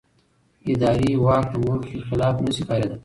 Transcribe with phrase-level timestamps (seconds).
[0.71, 2.99] اداري واک د موخې خلاف نه شي کارېدلی.